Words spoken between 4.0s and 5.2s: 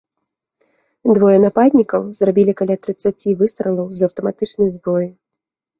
з аўтаматычнай зброі.